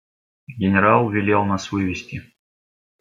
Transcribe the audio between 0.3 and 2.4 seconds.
Генерал велел нас вывести.